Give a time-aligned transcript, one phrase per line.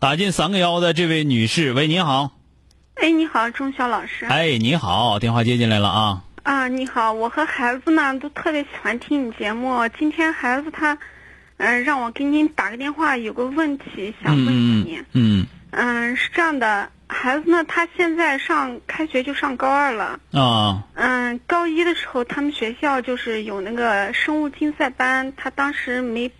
[0.00, 2.30] 打进三个幺的这位女士，喂，你好。
[2.94, 4.24] 哎，你好，钟晓老师。
[4.24, 6.24] 哎，你好，电话接进来了啊。
[6.42, 9.86] 啊，你好，我和孩子呢都特别喜欢听你节目。
[9.98, 10.96] 今天孩子他，
[11.58, 15.02] 嗯、让我给您打个电话，有个问题想问你。
[15.12, 20.18] 嗯嗯，是这样的，孩子呢，他现在上开学就上高二了。
[20.32, 26.32] 嗯啊嗯，高一的时候他们学校就是有那个生物竞赛班，他当时没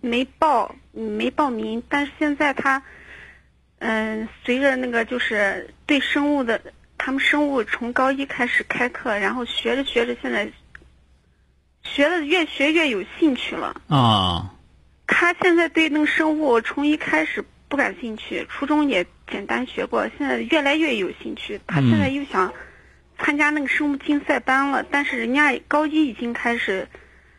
[0.00, 2.82] 没报没报名，但是现在他，
[3.84, 6.60] 嗯，随着那个就是对生物的，
[6.96, 10.52] 他们生物从高一开始开课，然后学着学着，现在
[11.82, 13.74] 学的越学越有兴趣了。
[13.88, 14.54] 啊
[15.08, 21.60] 他现在对那个生物从一开始不感兴趣，初中也简单学过，现在越来越有兴趣。
[21.66, 22.54] 他现在又想
[23.18, 26.88] 参加那个生物竞赛班了，但是人家高一已经开始，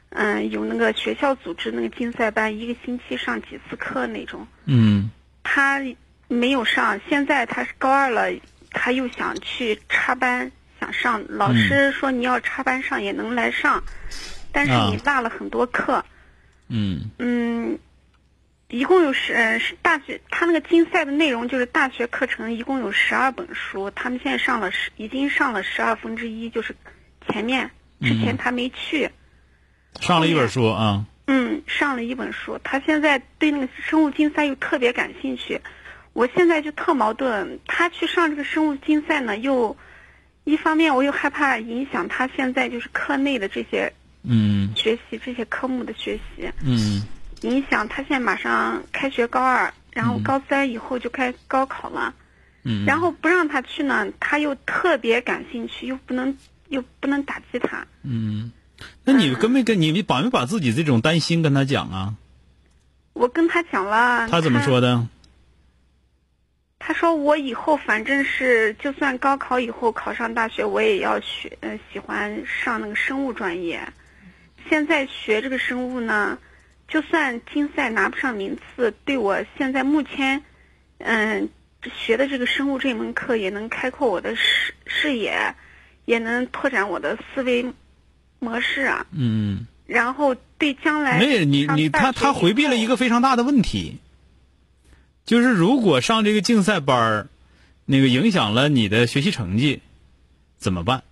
[0.10, 4.46] 嗯，有那个学校组织那个竞赛班，一个星期上几次课那种。
[4.66, 5.10] 嗯
[5.42, 5.82] 他
[6.28, 8.32] 没有上，现在他是高二了，
[8.72, 11.24] 他又想去插班，想上。
[11.28, 13.84] 老师说你要插班上也能来上，
[14.52, 16.04] 但是你啊落了很多课。
[16.70, 17.78] 嗯嗯，
[18.70, 26.76] 一共有十呃是大学，他那个竞赛的内容就是大学课程，一共有十二本书，他们现在上了十，已经上了十二分之一，就是
[27.28, 27.70] 前面
[28.02, 29.12] 之前他没去，
[30.00, 31.06] 上了一本书啊。
[31.28, 35.62] 嗯，上了一本书，他现在对那个生物竞赛又特别感兴趣，
[36.14, 39.76] 我现在就特矛盾，他去上这个生物竞赛呢，又
[40.44, 43.92] 一方面我又害怕影响他现在就是课内的这些
[44.24, 46.52] 嗯学习这些科目的学习。
[46.62, 47.04] 嗯
[47.42, 52.14] 影响他现在马上开学高二，然后高三以后就开高考了，
[52.64, 52.86] 嗯。
[52.86, 56.38] 然后不让他去呢，他又特别感兴趣，又不能
[56.70, 57.86] 又不能打击他。
[58.04, 58.52] 嗯，
[59.04, 62.14] 那你跟没跟你把没把自己这种担心跟他讲啊？
[63.12, 65.06] 我跟他讲了，他怎么说的？
[66.86, 73.88] 他说我以后反正是就算高考以后考上大学，我也要学呃喜欢上那个生物专业。
[74.70, 76.38] 现在学这个生物呢，
[76.90, 80.44] 就算竞赛拿不上名次，对我现在目前
[80.98, 81.48] 嗯
[81.96, 85.56] 学的这个生物这门课也能开阔我的视视野，
[86.04, 87.66] 也能拓展我的思维
[88.40, 89.06] 模式啊。
[89.18, 94.00] 嗯，然后对将来没有你你他他回避了一个非常大的问题，
[95.26, 97.28] 就是如果上这个竞赛班儿，
[97.86, 99.82] 那个影响了你的学习成绩，
[100.58, 101.04] 怎么办？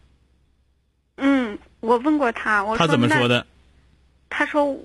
[1.15, 3.45] 嗯，我问过他，我他怎么那说的？
[4.29, 4.79] 他说：“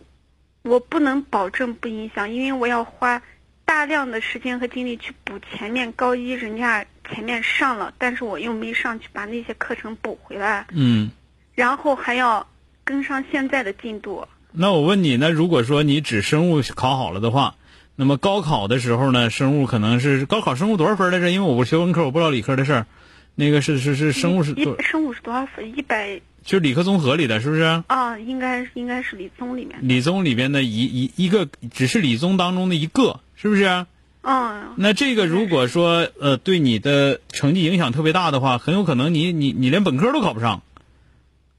[0.62, 3.22] 我不能保证不影响，因为我要花
[3.64, 11.10] 大量的时间和精力去补前面高一人家前面上了，但是我又没上去把那些课程补回来，嗯，
[11.54, 12.46] 然后还要
[12.84, 14.26] 跟上现在的进度。
[14.52, 17.54] 那我问你，那如果说你只生物考好了的话，
[17.96, 21.30] 那么高考的时候呢，生物可能是高考生物多少分来着？
[21.30, 22.86] 因为我不是学文科，我不知道理科的事儿。
[23.34, 25.76] 那个是是是生物是多一，生物是多少分？
[25.76, 27.62] 一百就是理科综合里的，是不是？
[27.86, 29.78] 啊，应该应该是理综里面。
[29.82, 33.86] 理综里边的一一一个，只是理综当中的一个，是不是？
[34.22, 40.62] 嗯，那这个如果说呃对你的成绩影响特别大的话，很有可能你你你连本科都考不上。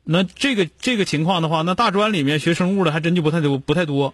[0.03, 4.13] 那这个这个情况的话，那大专里面学生物的还真就不太多不太多，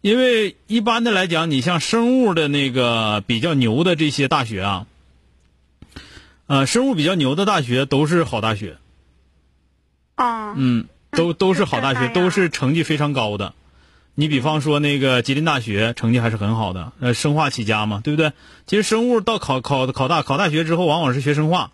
[0.00, 4.86] 因为一般的来讲，你像生物的那个比较牛的这些大学啊，
[6.46, 8.78] 呃，生物比较牛的大学都是好大学，
[10.16, 13.54] 哦，嗯，都都是好大学，都是成绩非常高的。
[14.14, 18.32] 你比方说那个吉林大学成绩还是很好的，呃，生化起家嘛，对不对？
[18.66, 21.72] 其实生物到考考考大考大学之后，往往是学生化，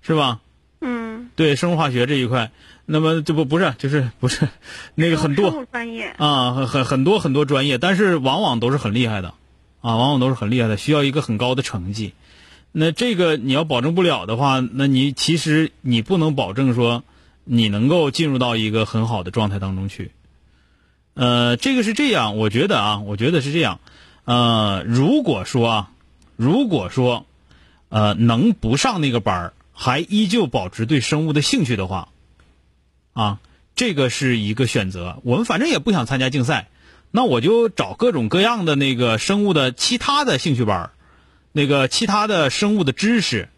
[0.00, 0.40] 是吧？
[0.84, 2.50] 嗯，对，生物化学这一块，
[2.84, 4.48] 那么这不不是就是不是
[4.94, 9.28] 那个很多专业，啊，很很很多很多专业，但是往往都是很厉害的，
[9.80, 12.12] 啊，往往都是很厉害的，需要一个很高的成绩。
[12.70, 17.02] 那这个你要保证不了的话，那你其实你不能保证说
[17.44, 20.10] 你能够进入到一个很好的状态当中去。
[21.14, 23.78] 呃，这个是这样，我觉得啊，我觉得是这样。
[24.24, 25.90] 呃，如果说啊，
[26.36, 27.24] 如果说
[27.88, 32.08] 呃能不上那个班儿，还依旧保持对生物的兴趣的话，
[33.12, 33.40] 啊，
[33.76, 35.20] 这个是一个选择。
[35.24, 36.68] 我们反正也不想参加竞赛，
[37.10, 40.90] 那我就找各种各样的那个生物的其他的兴趣班，
[41.52, 43.48] 那个其他的生物的知识，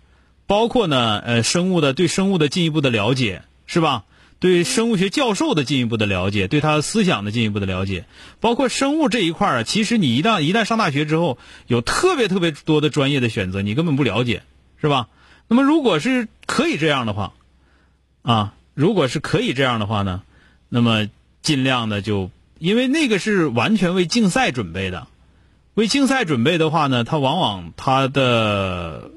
[0.47, 4.05] 包括呢呃生物的对生物的进一步的了解，是吧？
[4.39, 8.05] 对生物学教授的进一步的了解，对他思想的进一步的了解，
[8.39, 14.43] 包括生物这一块啊，其实你一旦一旦上大学之后，有特别特别多的专业的选择，你根本不了解，
[14.79, 15.09] 是吧？
[15.49, 17.33] 那么如果是可以这样的话，
[18.23, 20.23] 啊，如果是可以这样的话呢，
[20.69, 21.09] 那么
[21.43, 25.07] 尽量的就，因为那个是完全为竞赛准备的，
[25.75, 29.11] 为竞赛准备的话呢，它往往它的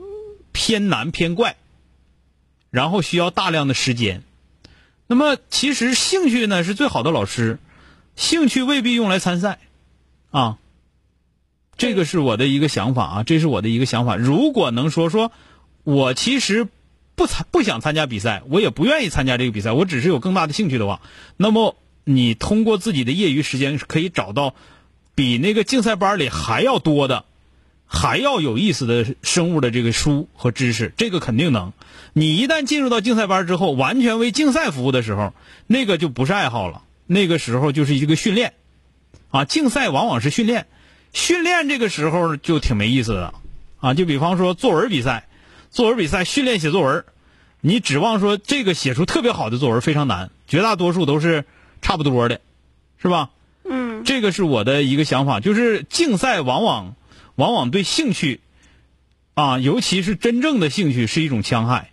[0.51, 1.55] 偏难偏怪，
[2.69, 4.23] 然后需要大量的时间。
[5.07, 7.57] 那么，其实兴趣呢是最好的老师，
[8.15, 9.57] 兴趣未必用来参赛，
[10.29, 10.59] 啊，
[11.77, 14.15] 这个是我的一个想法啊，这是我的一个想法。
[14.15, 15.31] 如果能说说，
[15.83, 16.67] 我其实
[17.15, 21.01] 不参不想参加比赛，我也不愿意参加这个比赛，我只是有更大的兴趣的话，
[21.37, 24.55] 那么你通过自己的业余时间可以找到
[25.15, 27.25] 比那个竞赛班里还要多的。
[27.91, 31.73] 还要有意思的生物的这个书和知识，这个肯定能。
[32.13, 35.33] 你一旦进入到竞赛班之后，完全为竞赛服务的时候，
[35.65, 38.53] 那个就不是爱好了，那个时候就是一个训练。
[39.31, 40.67] 啊，竞赛往往是训练，
[41.13, 43.33] 训练这个时候就挺没意思的。
[43.79, 45.27] 啊，就比方说作文比赛，
[45.71, 47.05] 作文比赛训练写作文，
[47.61, 51.45] 你指望说这个写出特别好的作文非常难，绝大多数都是
[51.81, 52.41] 差不多的，
[53.01, 53.29] 是吧？
[53.63, 54.03] 嗯。
[54.03, 56.95] 这个是我的一个想法，就是竞赛往往。
[57.35, 58.41] 往往对兴趣，
[59.33, 61.91] 啊，尤其是真正的兴趣是一种戕害，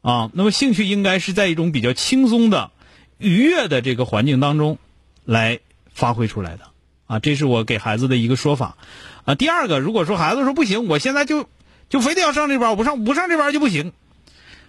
[0.00, 2.70] 啊，那么兴趣应该是在一种比较轻松的、
[3.18, 4.78] 愉悦的这个环境当中
[5.26, 5.60] 来
[5.92, 6.70] 发挥出来的，
[7.06, 8.78] 啊，这是我给孩子的一个说法，
[9.26, 11.46] 啊，第二个，如果说孩子说不行，我现在就
[11.90, 13.92] 就非得要上这班，我不上不上这班就不行，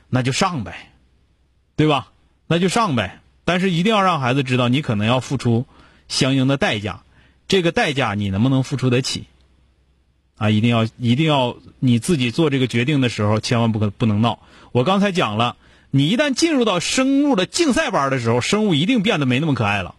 [0.10, 0.92] 那就上呗，
[1.78, 2.12] 对吧？
[2.48, 5.66] 那就上呗，但是一定要让孩子知道，你可能要付出
[6.10, 7.04] 相应的代价，
[7.48, 9.28] 这个代价你能不能付出得起？
[10.38, 14.40] 啊，一定要一定要你自己做这个决定的时候，千万不可不能闹。
[14.72, 15.56] 我刚才讲了，
[15.92, 19.94] 你一旦进入到生物的竞赛班的时候，生物一定变得没那么可爱了。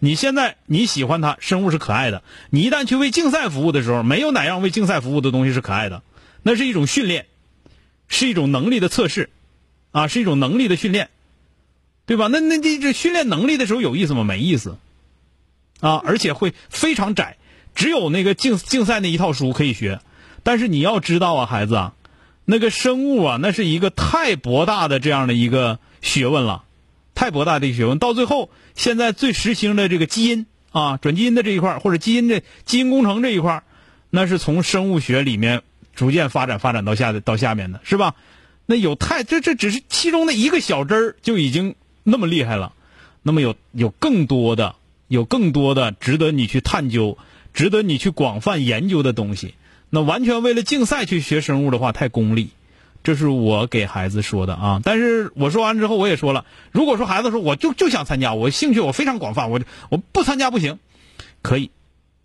[0.00, 2.22] 你现在你喜欢它，生物是可爱的。
[2.48, 6.02] 你一旦去为竞赛服务的时候，没有哪样为竞赛服务的东西是可爱的，
[6.44, 7.26] 那是一种训练，
[8.06, 9.30] 是一种能力的测试，
[9.90, 11.08] 啊，是一种能力的训练，
[12.06, 12.28] 对吧？
[12.28, 14.22] 那那这这训练能力的时候有意思吗？
[14.22, 14.76] 没意思，
[15.80, 17.38] 啊，而且会非常窄。
[17.74, 20.00] 只有那个竞竞赛那一套书可以学，
[20.44, 21.94] 但是你要知道啊，孩子啊，
[22.44, 26.62] 那个生物啊，那是一个太博大的这样的一个学问了，
[27.14, 27.98] 太博大的一个学问。
[27.98, 33.64] 到最后，现在最时兴的这个基因啊，转基因的这一块或者基因的基因工程这一块
[34.10, 35.62] 那是从生物学里面
[35.94, 38.14] 逐渐发展发展到下的到下面的是吧？
[38.66, 42.72] 那有太这这只是其中的一个小枝儿，就已经那么厉害了。
[43.22, 44.74] 那么有有更多的
[45.08, 47.18] 有更多的值得你去探究。
[47.54, 49.54] 值得你去广泛研究的东西，
[49.88, 52.50] 那完全为了竞赛去学生物的话太功利，
[53.04, 54.80] 这是我给孩子说的啊。
[54.82, 60.80] 但是我说完之后，我也说了，如果说孩子说我就就想参加，我兴趣我非常广泛，我我不参加不行，
[61.42, 61.70] 可以，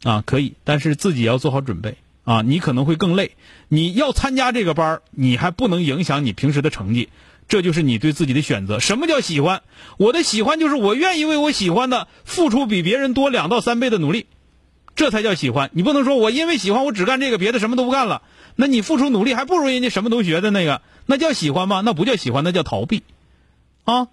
[0.01, 1.97] 啊可以，但是自己要做好准备
[2.29, 2.41] 啊。
[2.43, 3.35] 你可能会更累，
[3.67, 7.09] 你要参加这个班你还不能影响你平时的成绩，
[7.47, 8.79] 这就是你对自己的选择。
[8.79, 9.63] 什么叫喜欢？
[9.97, 14.27] 我的喜欢就是我愿意为我喜欢的付出比别人多两到三倍的努力。
[14.95, 18.21] 这才叫喜欢，你不能说我因为喜欢我只干这个，别的什么都不干了。
[18.57, 21.81] 那你付出努力还不如人家什么都学的那个，那叫喜欢吗？
[21.85, 23.03] 那不叫喜欢，那叫逃避，
[23.85, 24.09] 啊，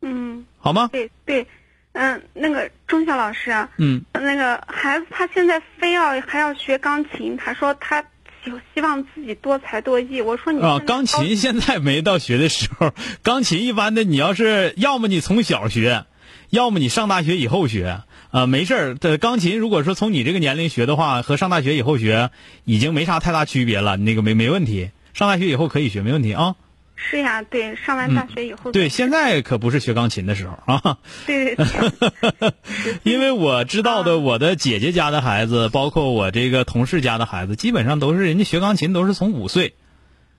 [0.00, 0.88] 嗯，好吗？
[0.90, 1.46] 对对，
[1.92, 8.02] 嗯，那个钟晓老师，嗯，那个孩子他现在非要还要学钢琴，他说他
[8.44, 10.20] 希希望自己多才多艺。
[10.20, 16.06] 我说你啊，钢琴现在没到学的时候， 钢琴一般的你要是要么你从小学，
[16.50, 18.02] 要么你上大学以后学。
[18.32, 18.94] 啊，没事儿。
[18.94, 22.30] 这钢琴如果说从你这个年龄学的话，和上大学以后学
[22.64, 23.98] 已经没啥太大区别了。
[23.98, 26.56] 那个没没问题，上大学以后可以学，没问题啊。
[26.94, 28.70] 是呀，对，上完大学以后。
[28.70, 30.98] 对，现在可不是学钢琴的时候啊。
[31.26, 32.52] 对对对。
[33.02, 39.74] 因为我知道的，我的姐姐家的孩子，包括我这个同事家的孩子，基本上都是人家学钢琴都是从五岁、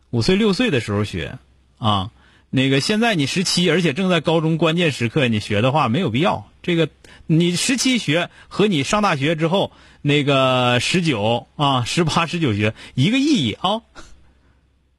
[0.10, 1.38] 五岁六岁的时候学
[1.77, 2.12] 啊。
[2.50, 6.50] 那个现在你十七，而且正在高中关键时刻，你学的话没有必要。
[6.62, 6.88] 这个
[7.25, 13.81] 你十七学和你上大学之后，那个十九啊，十八、十九学一个意义啊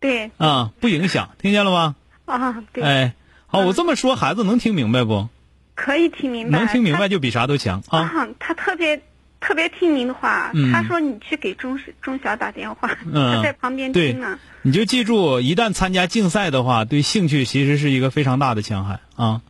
[0.04, 1.96] 对啊，不影响，听见了吗？
[2.26, 3.14] 啊，对，哎，
[3.46, 5.30] 好，我这么说，孩子能听明白不？
[5.74, 6.58] 可以听明白。
[6.58, 8.00] 能听明白就比啥都强啊。
[8.00, 9.00] 啊，他特别
[9.40, 10.50] 特别听您的话。
[10.52, 14.38] 嗯他说你去给中中小打电话，嗯他在旁边听呢。
[14.60, 19.40] 你就记住，一旦参加竞赛的话，对兴趣其实是一个非常大的伤害啊。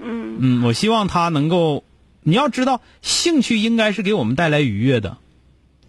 [0.00, 1.84] 嗯嗯，我希望他能够，
[2.24, 5.18] 你要知道，兴趣应该是给我们带来愉悦的，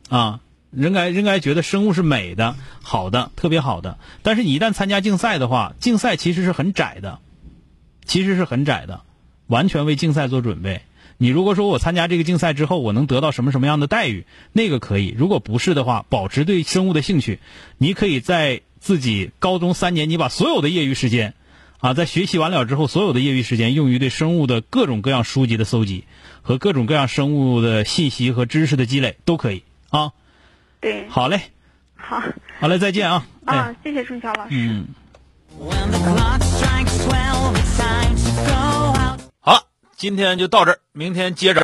[0.08, 0.39] 啊，
[0.75, 3.98] 应该应该觉得生物是美的、好的、特别好的。
[4.22, 7.20] 但是你一旦参加竞赛的话，竞赛其实是很窄的，
[8.06, 9.01] 其实是很窄的，
[9.48, 10.82] 完全为竞赛做准备。
[11.18, 15.13] 你如果说我参加这个竞赛之后，我能得到什么什么样的待遇，那个可以。
[15.15, 17.39] 如果不是的话，保持对生物的兴趣，
[17.77, 21.36] 你可以在自己高中三年，你把所有的业余时间，
[21.77, 26.03] 啊，在学习完了之后，所有的业余时间用于对生物的各种各样书籍的搜集
[26.42, 30.12] 和各种各样生物的信息和知识的积累都可以啊。
[30.83, 31.07] 对。
[31.07, 31.41] 好嘞。
[31.95, 32.21] 好。
[32.59, 33.25] 好嘞，再见啊。
[33.45, 34.49] 啊，谢谢春晓老师。
[34.51, 34.85] 嗯。
[39.39, 39.63] 好了，
[39.95, 41.61] 今天就到这儿，明天接着。